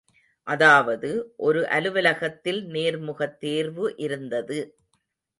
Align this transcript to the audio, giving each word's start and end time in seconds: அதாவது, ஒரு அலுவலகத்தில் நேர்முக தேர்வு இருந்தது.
அதாவது, 0.47 1.09
ஒரு 1.39 1.67
அலுவலகத்தில் 1.67 2.61
நேர்முக 2.67 3.27
தேர்வு 3.37 3.93
இருந்தது. 3.97 4.59